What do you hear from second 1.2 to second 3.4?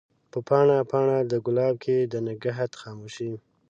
دګلاب کښي د نګهت خاموشی